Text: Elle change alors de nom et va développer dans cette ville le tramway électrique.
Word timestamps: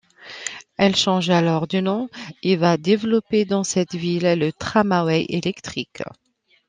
Elle 0.77 0.95
change 0.95 1.29
alors 1.29 1.67
de 1.67 1.79
nom 1.79 2.09
et 2.41 2.55
va 2.55 2.77
développer 2.77 3.45
dans 3.45 3.63
cette 3.63 3.93
ville 3.93 4.33
le 4.33 4.51
tramway 4.51 5.27
électrique. 5.29 6.01